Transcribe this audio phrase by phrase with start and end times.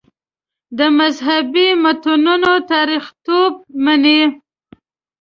[0.77, 3.51] د مذهبي متنونو تاریخیتوب
[3.83, 4.21] مني.